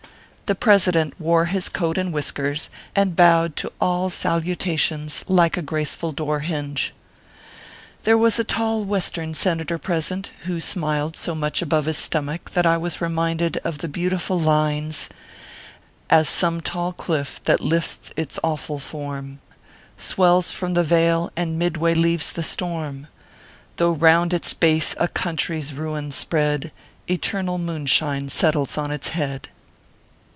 [0.51, 6.11] The President wore his coat and whiskers, and bowed to all salutations like a graceful
[6.11, 6.93] door hinge.
[8.03, 12.65] There was a tall Western Senator present, who smiled so much above his stomach, that
[12.65, 15.07] I was re minded of the beautiful lines:
[15.63, 19.39] * As some tall cliff that lifts its awful form,
[19.95, 23.07] Swells from the vale, and midway leaves the storm;
[23.77, 26.73] Though round its base a country s ruin spread,
[27.09, 29.47] Eternal moonshine settles on its head."